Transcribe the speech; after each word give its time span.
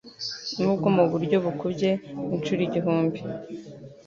nubwo 0.61 0.87
muburyo 0.95 1.37
bukubye 1.45 1.89
inshuro 2.35 2.61
igihumbi 2.67 3.19